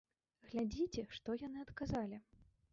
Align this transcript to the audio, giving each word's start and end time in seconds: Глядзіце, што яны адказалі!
Глядзіце, 0.47 1.05
што 1.19 1.37
яны 1.45 1.59
адказалі! 1.67 2.17